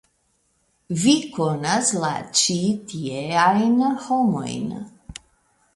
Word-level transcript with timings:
Vi 1.01 1.13
konas 1.35 1.91
la 2.05 2.09
ĉi-tieajn 2.41 3.79
homojn. 4.09 4.75